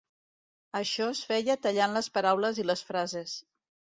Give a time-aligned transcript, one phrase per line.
[0.79, 3.37] Això es feia tallant les paraules i les frases.